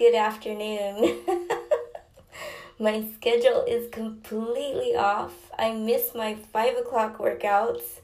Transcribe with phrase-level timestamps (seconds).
[0.00, 1.18] good afternoon.
[2.78, 5.34] my schedule is completely off.
[5.58, 8.00] I miss my five o'clock workouts.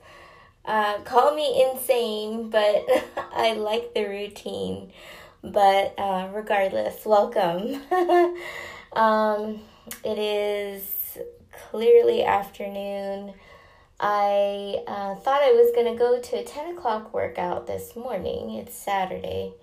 [0.66, 2.84] Uh, call me insane, but
[3.16, 4.92] I like the routine.
[5.42, 7.80] But uh, regardless, welcome.
[8.92, 9.60] um,
[10.04, 11.16] it is
[11.70, 13.32] clearly afternoon.
[13.98, 18.50] I uh, thought I was going to go to a 10 o'clock workout this morning.
[18.56, 19.54] It's Saturday.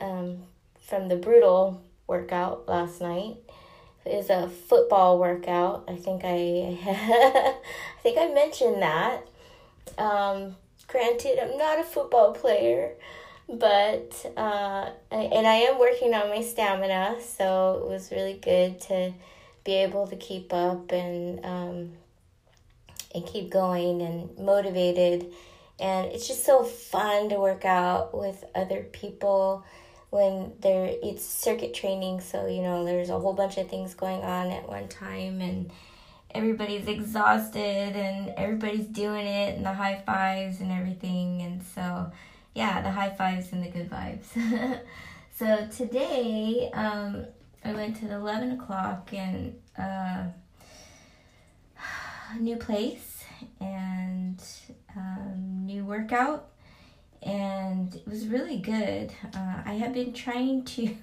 [0.00, 0.46] Um,
[0.90, 3.36] from the brutal workout last night
[4.04, 5.84] is a football workout.
[5.86, 9.28] I think I I think I mentioned that.
[9.96, 10.56] Um,
[10.88, 12.94] granted, I'm not a football player,
[13.48, 19.12] but uh, and I am working on my stamina, so it was really good to
[19.62, 21.92] be able to keep up and um,
[23.14, 25.32] and keep going and motivated.
[25.78, 29.64] And it's just so fun to work out with other people
[30.10, 34.20] when there it's circuit training so you know there's a whole bunch of things going
[34.20, 35.70] on at one time and
[36.32, 42.10] everybody's exhausted and everybody's doing it and the high fives and everything and so
[42.54, 44.80] yeah the high fives and the good vibes.
[45.40, 47.24] So today um,
[47.64, 50.24] i went to the 11 o'clock and uh,
[52.38, 53.24] new place
[53.58, 54.38] and
[54.94, 56.49] um, new workout
[57.22, 59.12] and it was really good.
[59.34, 60.96] Uh, I have been trying to,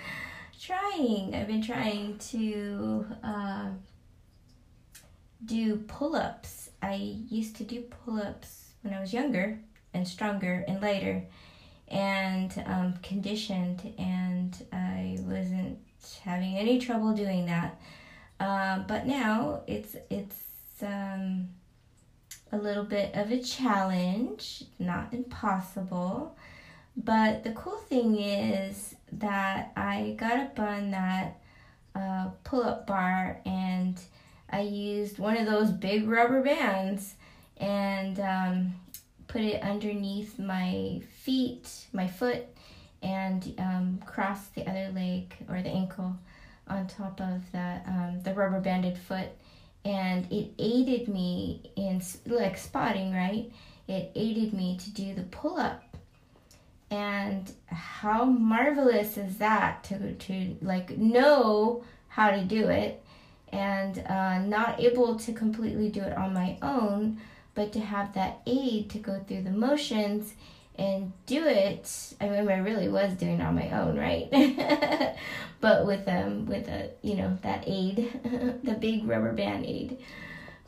[0.60, 3.68] trying, I've been trying to uh,
[5.44, 6.70] do pull ups.
[6.82, 6.94] I
[7.28, 9.60] used to do pull ups when I was younger
[9.94, 11.24] and stronger and lighter
[11.88, 15.78] and um, conditioned, and I wasn't
[16.22, 17.80] having any trouble doing that.
[18.38, 20.36] Uh, but now it's it's
[20.82, 21.48] um,
[22.52, 26.36] a little bit of a challenge, not impossible.
[26.96, 31.40] But the cool thing is that I got up on that
[31.94, 34.00] uh, pull up bar and
[34.50, 37.14] I used one of those big rubber bands
[37.56, 38.74] and um,
[39.28, 42.44] put it underneath my feet, my foot,
[43.02, 46.16] and um, cross the other leg or the ankle
[46.68, 49.28] on top of that um, the rubber banded foot
[49.84, 53.50] and it aided me in like spotting right?
[53.88, 55.82] It aided me to do the pull-up.
[56.90, 63.02] And how marvelous is that to to like know how to do it
[63.52, 67.20] and uh, not able to completely do it on my own
[67.54, 70.34] but to have that aid to go through the motions
[70.80, 72.14] and do it.
[72.20, 74.28] I mean, I really was doing it on my own, right?
[75.60, 78.10] but with um with a you know that aid,
[78.64, 79.98] the big rubber band aid,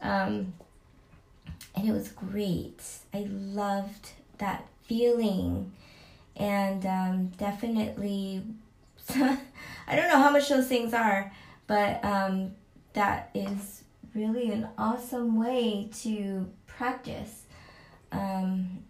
[0.02, 0.52] um,
[1.74, 2.82] and it was great.
[3.14, 5.72] I loved that feeling,
[6.36, 8.42] and um, definitely.
[9.14, 11.32] I don't know how much those things are,
[11.66, 12.52] but um,
[12.92, 13.82] that is
[14.14, 17.42] really an awesome way to practice.
[18.12, 18.84] Um,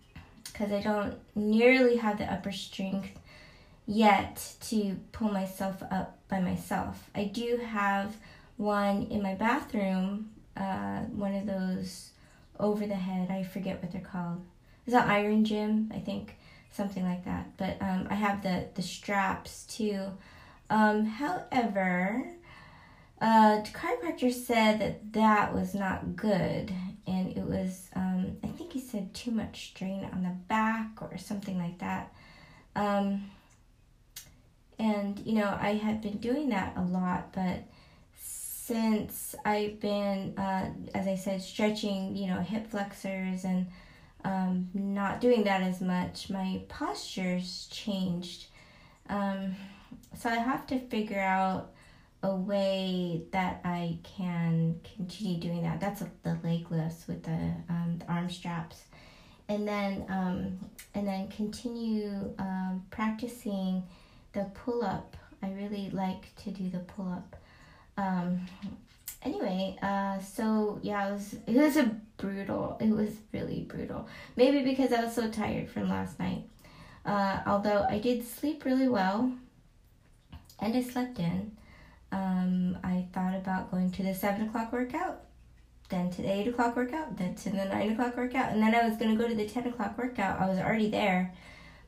[0.53, 3.19] because I don't nearly have the upper strength
[3.87, 7.11] yet to pull myself up by myself.
[7.15, 8.17] I do have
[8.57, 12.11] one in my bathroom, uh, one of those
[12.61, 13.31] over the head.
[13.31, 14.45] I forget what they're called.
[14.87, 15.91] Is that Iron Gym?
[15.95, 16.37] I think
[16.71, 17.57] something like that.
[17.57, 20.07] But um, I have the the straps too.
[20.71, 22.25] Um, however,
[23.21, 26.73] uh, the chiropractor said that that was not good,
[27.07, 31.19] and it was um, I think he said too much strain on the back or
[31.19, 32.13] something like that.
[32.77, 33.31] Um,
[34.79, 37.65] and you know I had been doing that a lot, but
[38.73, 43.67] since I've been, uh, as I said, stretching, you know, hip flexors and
[44.25, 48.47] um, not doing that as much, my posture's changed.
[49.09, 49.57] Um,
[50.17, 51.73] so I have to figure out
[52.23, 55.81] a way that I can continue doing that.
[55.81, 58.83] That's the leg lifts with the, um, the arm straps,
[59.49, 60.59] and then um,
[60.95, 63.83] and then continue um, practicing
[64.33, 65.17] the pull up.
[65.43, 67.37] I really like to do the pull up.
[67.97, 68.47] Um,
[69.23, 72.77] anyway, uh, so yeah, it was it was a brutal.
[72.81, 74.07] It was really brutal.
[74.37, 76.45] Maybe because I was so tired from last night.
[77.05, 79.33] Uh, although I did sleep really well,
[80.61, 81.57] and I slept in
[82.13, 85.23] um, I thought about going to the 7 o'clock workout,
[85.89, 88.87] then to the 8 o'clock workout, then to the 9 o'clock workout, and then I
[88.87, 90.41] was going to go to the 10 o'clock workout.
[90.41, 91.33] I was already there,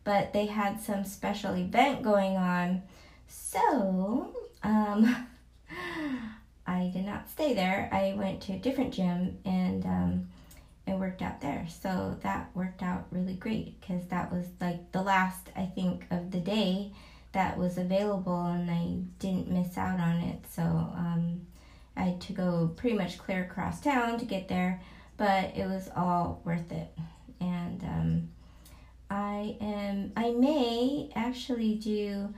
[0.02, 2.82] but they had some special event going on.
[3.28, 5.28] So, um,
[6.66, 7.90] I did not stay there.
[7.92, 10.28] I went to a different gym and um,
[10.86, 11.66] I worked out there.
[11.68, 16.30] So that worked out really great because that was like the last, I think, of
[16.30, 16.92] the day
[17.34, 20.44] that was available and I didn't miss out on it.
[20.50, 21.46] So um,
[21.96, 24.80] I had to go pretty much clear across town to get there,
[25.16, 26.96] but it was all worth it.
[27.40, 28.28] And um,
[29.10, 32.32] I am I may actually do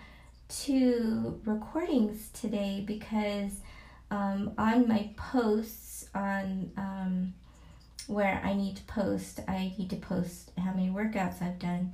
[0.49, 3.61] two recordings today because
[4.11, 7.35] um, on my posts on um,
[8.07, 11.93] where I need to post, I need to post how many workouts I've done.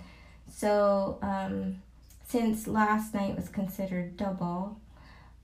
[0.49, 1.77] So um,
[2.33, 4.81] since last night was considered double,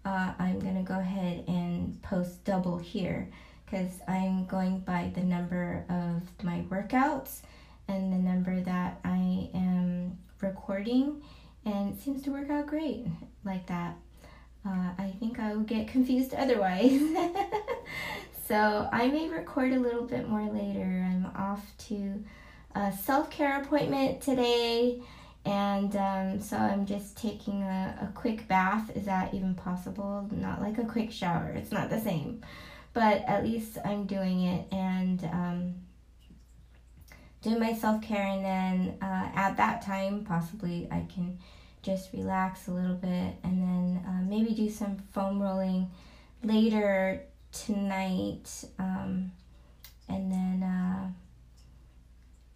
[0.07, 3.29] uh, I'm gonna go ahead and post double here
[3.67, 7.43] because I'm going by the number of my workouts
[7.89, 11.21] and the number that I am recording,
[11.67, 13.05] and it seems to work out great
[13.45, 13.95] like that.
[14.67, 17.03] Uh, I think I will get confused otherwise.
[18.49, 21.07] so I may record a little bit more later.
[21.07, 22.25] I'm off to
[22.75, 25.03] a self care appointment today
[25.49, 28.95] and um, so I'm just taking a, a quick bath.
[28.95, 30.29] Is that even possible?
[30.31, 32.43] Not like a quick shower, it's not the same.
[32.93, 35.75] But at least I'm doing it and um,
[37.41, 41.39] doing my self care, and then uh, at that time, possibly I can
[41.81, 45.91] just relax a little bit and then uh, maybe do some foam rolling
[46.45, 47.23] later
[47.53, 48.65] tonight.
[48.79, 49.33] Um,
[50.09, 50.63] and then.
[50.63, 51.09] Uh,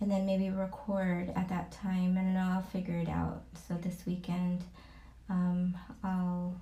[0.02, 2.18] and then maybe record at that time.
[2.18, 3.44] I don't know, I'll figure it out.
[3.68, 4.64] So this weekend,
[5.30, 6.60] um, I'll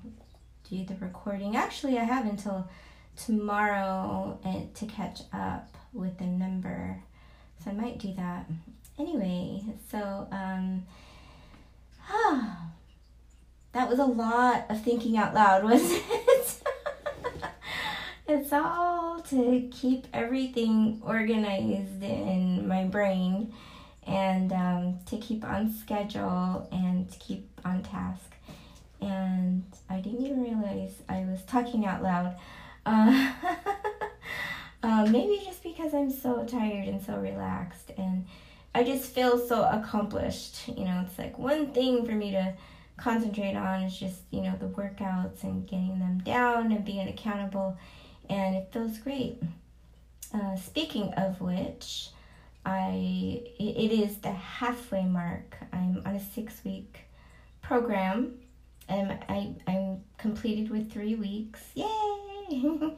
[0.69, 1.57] do the recording.
[1.57, 2.69] Actually, I have until
[3.17, 7.03] tomorrow eh, to catch up with the number.
[7.65, 8.45] So I might do that.
[8.99, 10.85] Anyway, so um,
[13.73, 16.30] that was a lot of thinking out loud, wasn't it?
[18.31, 23.53] It's all to keep everything organized in my brain
[24.07, 28.35] and um, to keep on schedule and to keep on task.
[29.01, 32.37] And I didn't even realize I was talking out loud.
[32.87, 33.33] Uh,
[34.83, 38.27] uh, maybe just because I'm so tired and so relaxed, and
[38.75, 40.69] I just feel so accomplished.
[40.69, 42.55] You know, it's like one thing for me to
[42.97, 47.79] concentrate on is just, you know, the workouts and getting them down and being accountable
[48.31, 49.43] and it feels great.
[50.33, 52.11] Uh, speaking of which,
[52.65, 55.57] I it is the halfway mark.
[55.73, 57.01] I'm on a six week
[57.61, 58.35] program,
[58.89, 61.61] and I I'm completed with three weeks.
[61.75, 61.87] Yay!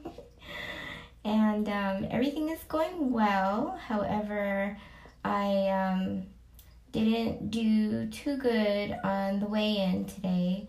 [1.25, 3.79] and um, everything is going well.
[3.87, 4.77] However,
[5.25, 6.23] I um,
[6.91, 10.67] didn't do too good on the weigh in today.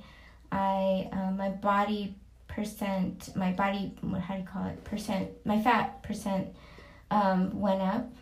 [0.50, 2.14] I uh, my body
[2.54, 6.54] percent, my body, what, how do you call it, percent, my fat percent
[7.10, 8.12] um, went up.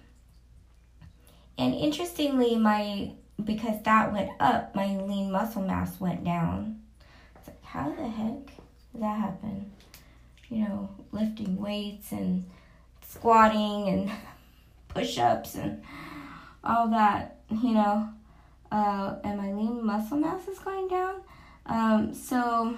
[1.58, 3.12] And interestingly, my,
[3.42, 6.80] because that went up, my lean muscle mass went down.
[7.36, 8.46] It's like, how the heck
[8.92, 9.70] did that happen?
[10.48, 12.44] You know, lifting weights and
[13.06, 14.10] squatting and
[14.88, 15.82] push ups and
[16.64, 18.08] all that, you know.
[18.70, 21.20] Uh, and my lean muscle mass is going down.
[21.66, 22.76] Um, so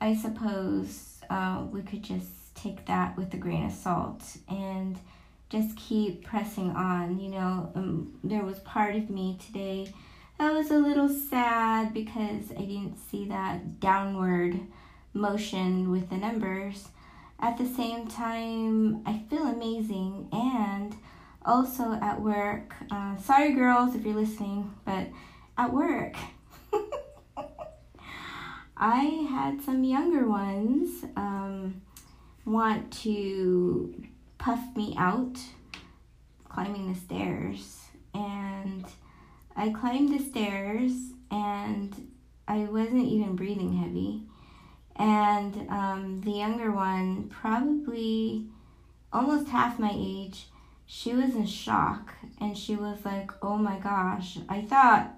[0.00, 4.98] I suppose uh, we could just take that with a grain of salt and
[5.50, 7.18] just keep pressing on.
[7.18, 9.92] You know, um, there was part of me today
[10.38, 14.60] that was a little sad because I didn't see that downward
[15.12, 16.88] motion with the numbers.
[17.40, 20.94] At the same time, I feel amazing and
[21.44, 22.74] also at work.
[22.90, 25.08] Uh, sorry, girls, if you're listening, but
[25.56, 26.14] at work.
[28.78, 31.82] I had some younger ones um,
[32.44, 34.04] want to
[34.38, 35.36] puff me out
[36.48, 37.84] climbing the stairs.
[38.14, 38.84] And
[39.56, 40.92] I climbed the stairs
[41.30, 42.10] and
[42.46, 44.22] I wasn't even breathing heavy.
[44.96, 48.46] And um, the younger one, probably
[49.12, 50.46] almost half my age,
[50.86, 55.17] she was in shock and she was like, Oh my gosh, I thought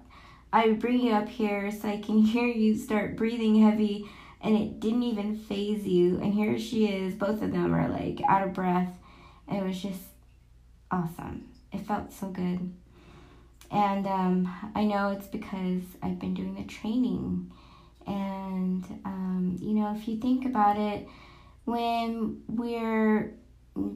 [0.53, 4.09] I bring you up here so I can hear you start breathing heavy
[4.41, 6.19] and it didn't even faze you.
[6.19, 8.93] And here she is, both of them are like out of breath.
[9.51, 10.01] It was just
[10.89, 11.49] awesome.
[11.71, 12.73] It felt so good.
[13.71, 17.51] And um, I know it's because I've been doing the training.
[18.05, 21.07] And, um, you know, if you think about it,
[21.65, 23.33] when we're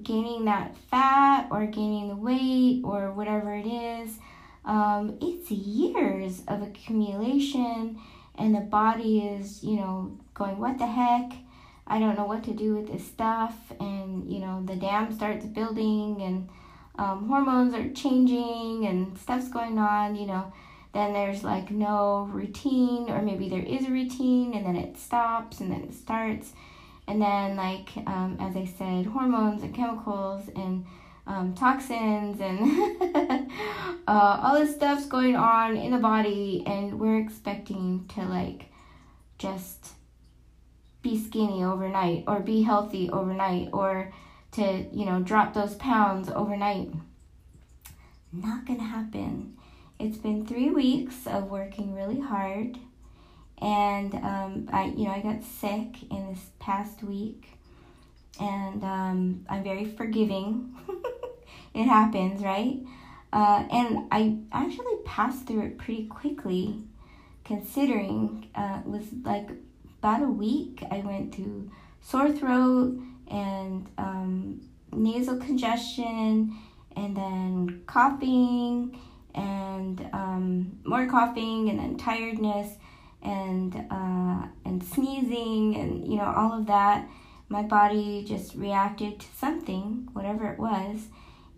[0.04, 4.18] gaining that fat or gaining the weight or whatever it is,
[4.66, 8.00] um, it's years of accumulation,
[8.38, 11.32] and the body is, you know, going, What the heck?
[11.88, 13.56] I don't know what to do with this stuff.
[13.80, 16.50] And, you know, the dam starts building, and
[16.98, 20.52] um, hormones are changing, and stuff's going on, you know.
[20.94, 25.60] then there's like no routine, or maybe there is a routine and then it stops
[25.60, 26.54] and then it starts.
[27.08, 30.86] And then, like, um, as I said, hormones and chemicals and
[31.28, 33.02] um, toxins and
[34.08, 38.68] uh, all this stuff's going on in the body, and we're expecting to, like,
[39.38, 39.94] just
[41.02, 44.12] be skinny overnight or be healthy overnight or
[44.52, 46.90] to, you know, drop those pounds overnight.
[48.32, 49.56] Not gonna happen.
[50.00, 52.78] It's been three weeks of working really hard,
[53.62, 57.48] and um, I, you know, I got sick in this past week,
[58.40, 60.76] and um, I'm very forgiving.
[61.76, 62.80] it happens, right?
[63.34, 66.82] Uh, and I actually passed through it pretty quickly,
[67.44, 69.50] considering uh, it was like
[70.00, 70.84] about a week.
[70.90, 71.70] I went through
[72.02, 72.98] sore throat
[73.30, 74.62] and um,
[74.94, 76.56] nasal congestion,
[76.96, 78.98] and then coughing,
[79.34, 82.78] and um, more coughing, and then tiredness,
[83.22, 87.06] and uh, and sneezing, and you know all of that.
[87.50, 91.10] My body just reacted to something, whatever it was,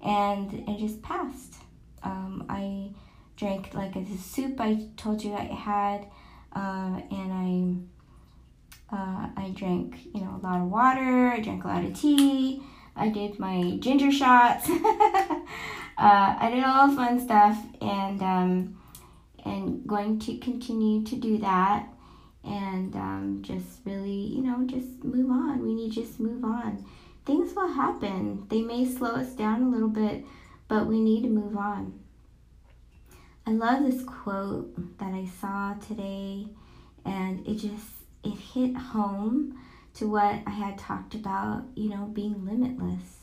[0.04, 1.56] and it just passed.
[2.04, 2.92] Um, I
[3.36, 6.08] drank like a soup I told you I had,
[6.54, 11.28] uh, and I uh, I drank, you know, a lot of water.
[11.30, 12.64] I drank a lot of tea.
[12.96, 14.70] I did my ginger shots.
[14.70, 15.38] uh,
[15.98, 18.78] I did all the fun stuff, and um,
[19.46, 21.88] and going to continue to do that,
[22.44, 25.62] and um, just really, you know, just move on.
[25.64, 26.86] We need to just move on.
[27.28, 28.48] Things will happen.
[28.48, 30.24] They may slow us down a little bit,
[30.70, 32.00] but we need to move on.
[33.46, 36.48] I love this quote that I saw today,
[37.04, 37.86] and it just
[38.24, 39.60] it hit home
[39.96, 43.18] to what I had talked about, you know, being limitless.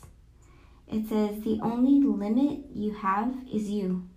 [0.87, 4.07] It says, the only limit you have is you.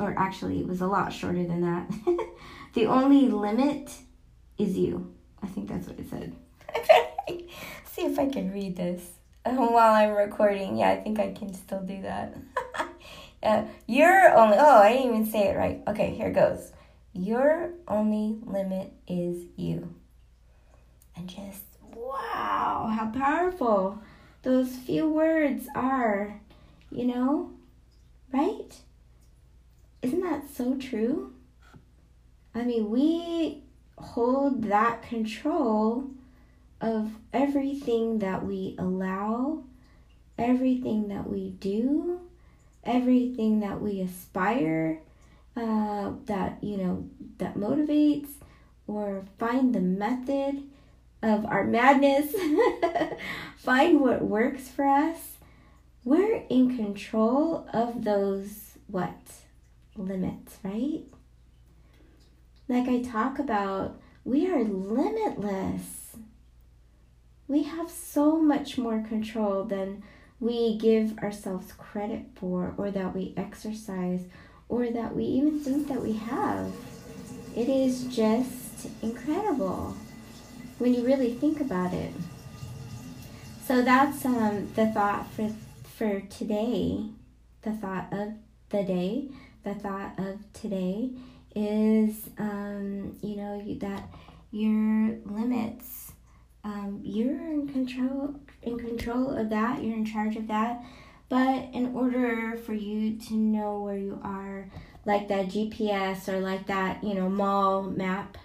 [0.00, 1.88] Or actually, it was a lot shorter than that.
[2.74, 3.92] the only limit
[4.58, 5.14] is you.
[5.40, 6.34] I think that's what it said.
[7.92, 9.02] See if I can read this
[9.44, 10.76] while I'm recording.
[10.76, 12.36] Yeah, I think I can still do that.
[13.42, 15.82] uh, you're only, oh, I didn't even say it right.
[15.88, 16.70] Okay, here goes.
[17.12, 19.92] Your only limit is you.
[21.16, 24.00] And just, wow, how powerful
[24.42, 26.40] those few words are,
[26.92, 27.50] you know?
[28.32, 28.72] Right?
[30.00, 31.34] Isn't that so true?
[32.54, 33.64] I mean, we
[33.98, 36.10] hold that control
[36.80, 39.64] of everything that we allow,
[40.38, 42.20] everything that we do,
[42.84, 45.00] everything that we aspire
[45.56, 47.08] uh, that you know
[47.38, 48.28] that motivates
[48.86, 50.62] or find the method
[51.22, 52.34] of our madness
[53.56, 55.36] find what works for us
[56.04, 59.20] we're in control of those what?
[59.96, 61.02] Limits right?
[62.68, 66.16] Like i talk about we are limitless
[67.50, 70.04] we have so much more control than
[70.38, 74.20] we give ourselves credit for or that we exercise
[74.68, 76.72] or that we even think that we have.
[77.56, 79.96] It is just incredible
[80.78, 82.12] when you really think about it.
[83.66, 85.50] So that's um, the thought for
[85.96, 87.04] for today.
[87.62, 88.34] The thought of
[88.68, 89.28] the day.
[89.64, 91.10] The thought of today
[91.56, 94.08] is um, you know that
[94.52, 96.09] your limits.
[96.62, 99.82] Um, you're in control in control of that.
[99.82, 100.82] You're in charge of that.
[101.28, 104.68] But in order for you to know where you are,
[105.04, 108.36] like that GPS or like that, you know, mall map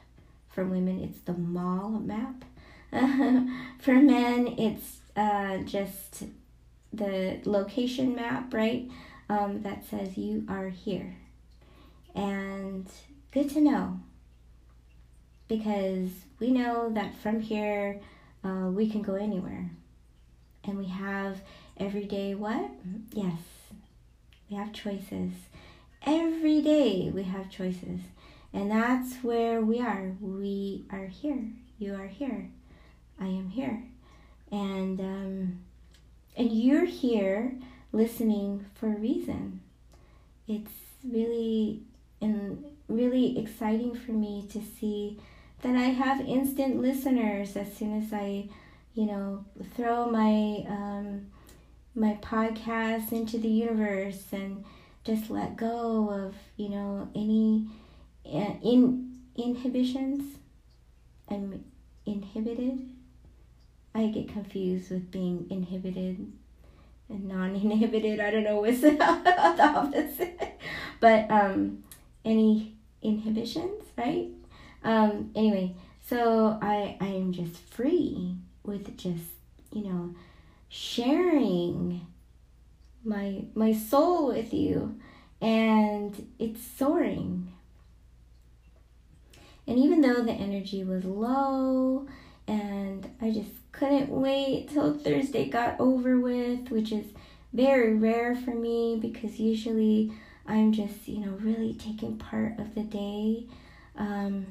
[0.49, 2.45] for women, it's the mall map.
[3.79, 6.23] for men, it's uh, just
[6.93, 8.89] the location map, right?
[9.29, 11.15] Um, that says you are here.
[12.13, 12.87] And
[13.31, 13.99] good to know
[15.47, 18.01] because we know that from here
[18.43, 19.71] uh, we can go anywhere.
[20.63, 21.41] And we have
[21.77, 22.71] Every day, what?
[23.11, 23.39] Yes,
[24.49, 25.33] we have choices.
[26.05, 27.99] Every day we have choices.
[28.53, 30.13] And that's where we are.
[30.21, 31.49] We are here.
[31.79, 32.49] You are here.
[33.19, 33.83] I am here.
[34.53, 35.59] And um,
[36.37, 37.51] and you're here
[37.91, 39.59] listening for a reason.
[40.47, 40.71] It's
[41.03, 41.81] really
[42.21, 45.19] and really exciting for me to see
[45.61, 48.49] that I have instant listeners as soon as I,
[48.93, 49.45] you know,
[49.75, 51.27] throw my um,
[51.95, 54.63] my podcast into the universe and
[55.03, 57.67] just let go of you know any
[58.25, 60.37] uh, in inhibitions.
[61.29, 61.63] I'm
[62.05, 62.89] inhibited.
[63.93, 66.31] I get confused with being inhibited
[67.09, 68.19] and non-inhibited.
[68.19, 70.59] I don't know what's the opposite.
[70.99, 71.83] But um
[72.23, 74.29] any inhibitions, right?
[74.85, 79.23] Um, anyway, so I I am just free with just
[79.73, 80.15] you know
[80.69, 82.05] sharing
[83.03, 84.99] my my soul with you.
[85.41, 87.51] And it's soaring.
[89.67, 92.07] And even though the energy was low
[92.47, 97.05] and i just couldn't wait till thursday got over with which is
[97.53, 100.11] very rare for me because usually
[100.47, 103.45] i'm just you know really taking part of the day.
[103.97, 104.45] Um,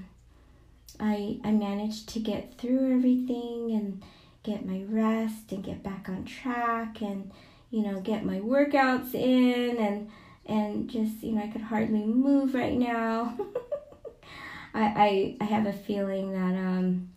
[1.00, 4.02] I, I managed to get through everything and
[4.42, 7.30] get my rest and get back on track and
[7.70, 10.10] you know get my workouts in and
[10.46, 13.36] and just you know I could hardly move right now.
[14.74, 17.08] I, I I have a feeling that um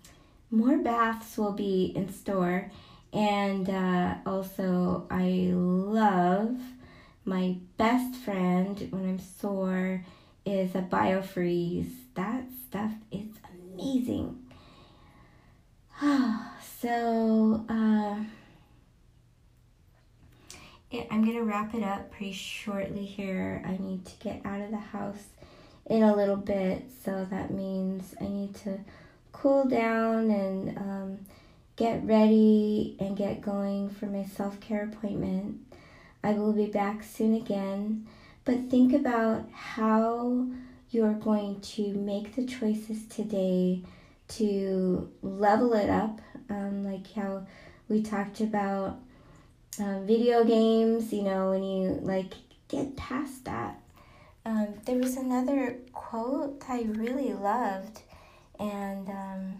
[0.50, 2.72] more baths will be in store
[3.13, 6.57] and uh, also I love
[7.25, 10.05] my best friend when I'm sore
[10.46, 11.91] is a biofreeze.
[12.15, 13.27] That stuff is
[13.79, 14.43] amazing.
[16.81, 18.15] so uh,
[21.12, 23.63] I'm gonna wrap it up pretty shortly here.
[23.65, 25.24] I need to get out of the house
[25.86, 28.79] in a little bit, so that means I need to
[29.31, 31.19] cool down and um,
[31.75, 35.60] get ready and get going for my self care appointment.
[36.24, 38.07] I will be back soon again,
[38.43, 40.48] but think about how
[40.91, 43.82] you're going to make the choices today
[44.29, 47.46] to level it up, um, like how
[47.89, 49.00] we talked about
[49.79, 52.34] uh, video games, you know, when you like
[52.67, 53.79] get past that.
[54.46, 58.01] Um, there was another quote I really loved,
[58.60, 59.53] and um,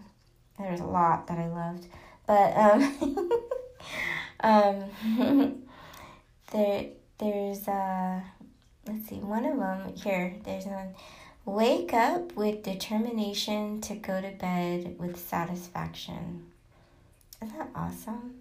[0.58, 1.86] there's a lot that I loved,
[2.26, 3.30] but um,
[4.40, 5.62] um,
[6.52, 6.86] there
[7.18, 8.20] there's uh,
[8.86, 10.34] let's see, one of them here.
[10.44, 10.94] There's one.
[11.48, 16.44] Wake up with determination to go to bed with satisfaction.
[17.42, 18.34] Isn't that awesome?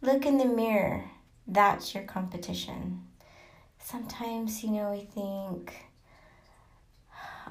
[0.00, 1.10] Look in the mirror.
[1.46, 3.04] That's your competition.
[3.78, 5.74] Sometimes, you know, we think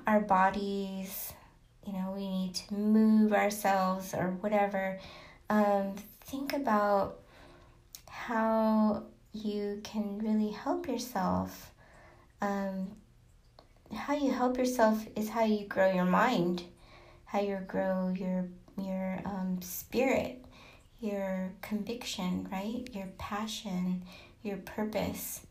[0.07, 1.31] our bodies,
[1.85, 4.99] you know, we need to move ourselves or whatever.
[5.47, 7.19] Um, think about
[8.09, 11.71] how you can really help yourself
[12.41, 12.87] um,
[13.93, 16.63] how you help yourself is how you grow your mind,
[17.25, 20.43] how you grow your your um, spirit,
[20.99, 22.87] your conviction, right?
[22.93, 24.03] Your passion,
[24.43, 25.41] your purpose.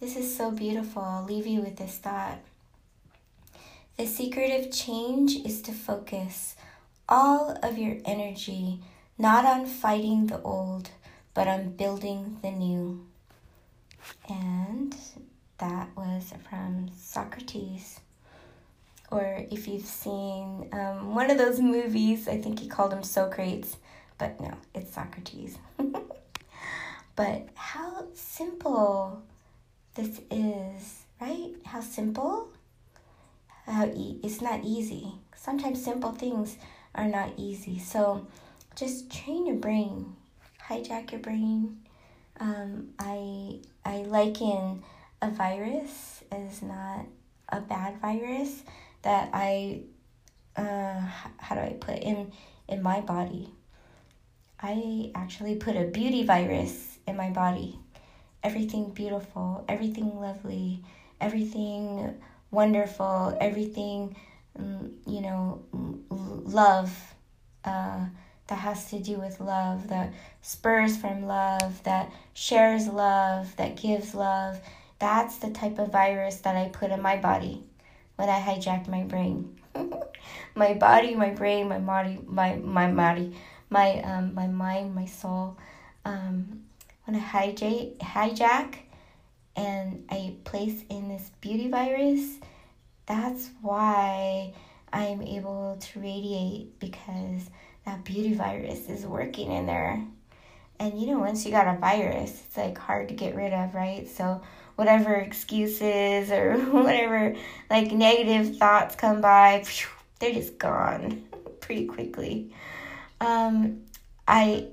[0.00, 1.02] This is so beautiful.
[1.02, 2.38] I'll leave you with this thought.
[3.96, 6.56] The secret of change is to focus
[7.08, 8.80] all of your energy
[9.18, 10.90] not on fighting the old,
[11.32, 13.06] but on building the new.
[14.28, 14.94] And
[15.58, 18.00] that was from Socrates.
[19.10, 23.76] Or if you've seen um, one of those movies, I think he called him Socrates,
[24.18, 25.58] but no, it's Socrates.
[27.16, 29.22] but how simple
[29.94, 31.52] this is, right?
[31.64, 32.48] How simple?
[33.66, 35.12] How e- it's not easy.
[35.36, 36.56] Sometimes simple things
[36.94, 37.78] are not easy.
[37.78, 38.26] So
[38.74, 40.16] just train your brain,
[40.68, 41.78] hijack your brain.
[42.38, 44.82] Um, I I liken
[45.22, 47.06] a virus is not
[47.48, 48.62] a bad virus
[49.02, 49.82] that I
[50.56, 51.00] uh,
[51.38, 52.32] how do I put in
[52.68, 53.50] in my body.
[54.60, 57.78] I actually put a beauty virus in my body.
[58.42, 60.82] Everything beautiful, everything lovely,
[61.20, 62.14] everything
[62.50, 64.16] wonderful, everything
[64.58, 65.62] mm, you know,
[66.10, 67.14] love
[67.64, 68.06] uh,
[68.46, 74.14] that has to do with love, that spurs from love, that shares love, that gives
[74.14, 74.58] love,
[74.98, 77.62] that's the type of virus that I put in my body
[78.16, 79.60] when I hijacked my brain.
[80.54, 83.36] my body, my brain, my body, my my body,
[83.70, 85.58] my um my mind, my soul.
[86.04, 86.62] Um,
[87.04, 88.76] when I hijack hijack
[89.54, 92.38] and I place in this beauty virus,
[93.06, 94.52] that's why
[94.92, 97.50] I'm able to radiate because
[97.84, 100.04] that beauty virus is working in there.
[100.78, 103.74] And you know, once you got a virus, it's like hard to get rid of,
[103.74, 104.08] right?
[104.08, 104.42] So
[104.76, 107.34] whatever excuses or whatever
[107.68, 109.64] like negative thoughts come by,
[110.18, 111.24] they're just gone
[111.60, 112.52] pretty quickly.
[113.20, 113.82] Um,
[114.28, 114.68] I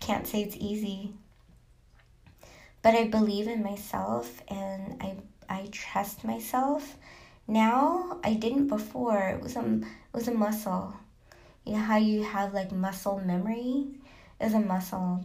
[0.00, 1.12] can't say it's easy,
[2.82, 5.16] but I believe in myself and I
[5.48, 6.96] I trust myself.
[7.46, 9.28] Now I didn't before.
[9.28, 10.94] It was a it was a muscle.
[11.64, 13.86] You know how you have like muscle memory?
[14.40, 15.24] is a muscle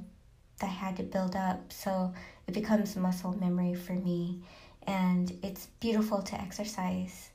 [0.59, 1.71] that had to build up.
[1.71, 2.13] So
[2.47, 4.41] it becomes muscle memory for me.
[4.87, 7.29] and it's beautiful to exercise.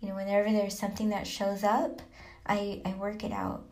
[0.00, 2.00] You know, whenever there's something that shows up,
[2.46, 3.64] I, I work it out.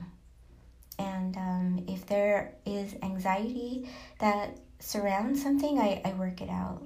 [0.99, 6.83] And um, if there is anxiety that surrounds something, I, I work it out.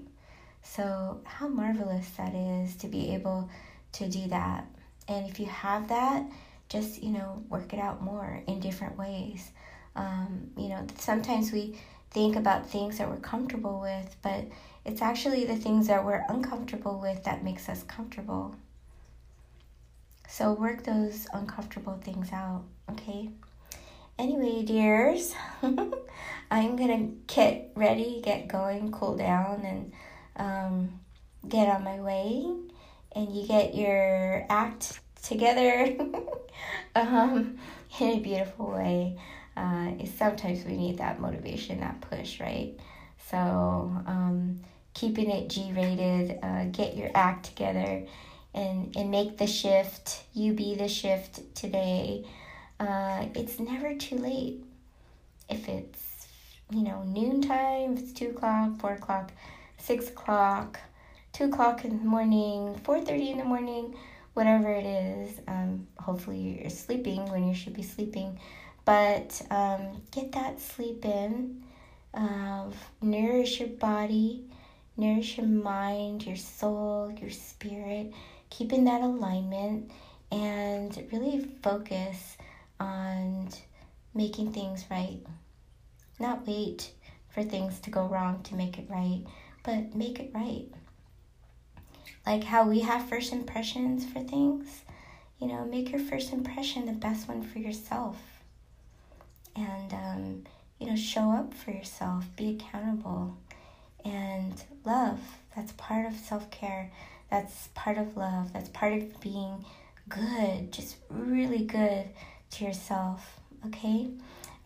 [0.62, 3.50] So, how marvelous that is to be able
[3.92, 4.66] to do that.
[5.09, 6.24] And if you have that,
[6.68, 9.50] just, you know, work it out more in different ways.
[9.96, 11.79] Um, you know, sometimes we
[12.14, 14.44] think about things that we're comfortable with, but
[14.85, 18.55] it's actually the things that we're uncomfortable with that makes us comfortable.
[20.29, 23.31] So work those uncomfortable things out, okay?
[24.18, 25.35] Anyway, dears,
[26.50, 29.92] I'm gonna get ready, get going, cool down, and
[30.37, 31.00] um,
[31.48, 32.46] get on my way.
[33.12, 35.96] And you get your act together
[36.96, 37.59] um,
[38.00, 39.18] in a beautiful way.
[39.56, 42.74] Uh, sometimes we need that motivation, that push, right?
[43.30, 44.60] So, um,
[44.94, 48.04] keeping it G rated, uh, get your act together
[48.54, 50.22] and, and make the shift.
[50.32, 52.24] You be the shift today.
[52.80, 54.64] Uh, it's never too late.
[55.48, 56.26] If it's,
[56.70, 59.32] you know, noontime, if it's 2 o'clock, 4 o'clock,
[59.78, 60.80] 6 o'clock,
[61.32, 63.94] 2 o'clock in the morning, 4.30 in the morning,
[64.34, 65.40] whatever it is.
[65.46, 68.38] Um, hopefully you're sleeping when you should be sleeping.
[68.85, 71.64] But um, get that sleep in.
[72.12, 72.70] Uh,
[73.03, 74.44] nourish your body,
[74.97, 78.12] nourish your mind, your soul, your spirit.
[78.51, 79.90] Keep in that alignment
[80.31, 82.37] and really focus
[82.79, 83.49] on
[84.14, 85.18] making things right.
[86.20, 86.92] Not wait
[87.31, 89.23] for things to go wrong to make it right,
[89.64, 90.66] but make it right.
[92.27, 94.83] Like how we have first impressions for things,
[95.40, 98.34] you know, make your first impression the best one for yourself.
[99.56, 100.44] And, um,
[100.78, 103.36] you know, show up for yourself, be accountable,
[104.04, 105.20] and love.
[105.54, 106.90] That's part of self care.
[107.30, 108.52] That's part of love.
[108.52, 109.64] That's part of being
[110.08, 112.08] good, just really good
[112.52, 113.40] to yourself.
[113.66, 114.10] Okay?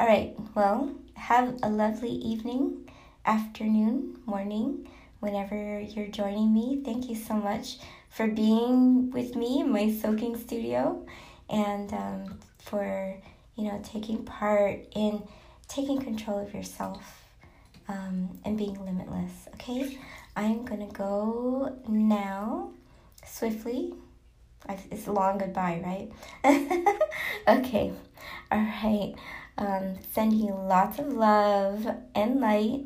[0.00, 0.34] All right.
[0.54, 2.90] Well, have a lovely evening,
[3.26, 4.88] afternoon, morning,
[5.20, 6.80] whenever you're joining me.
[6.84, 7.78] Thank you so much
[8.10, 11.04] for being with me in my soaking studio
[11.50, 13.16] and um, for,
[13.58, 15.22] you know, taking part in
[15.66, 17.24] taking control of yourself
[17.88, 19.48] um, and being limitless.
[19.54, 19.98] Okay?
[20.36, 22.70] I'm gonna go now
[23.26, 23.94] swiftly.
[24.90, 26.12] It's a long goodbye, right?
[27.48, 27.92] okay.
[28.52, 29.14] All right.
[29.56, 32.84] Um, sending you lots of love and light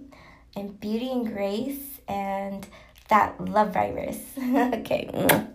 [0.56, 2.66] and beauty and grace and
[3.08, 4.18] that love virus.
[4.38, 5.46] okay.